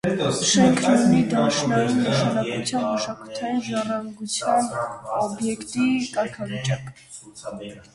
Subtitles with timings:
[0.51, 4.75] Շենքն ունի դաշնային նշանակության մշակութային ժառանգության
[5.23, 6.95] օբյեկտի կարգավիճակ։